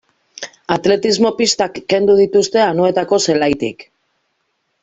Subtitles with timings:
[0.75, 3.87] Atletismo-pistak kendu dituzte Anoetako zelaitik.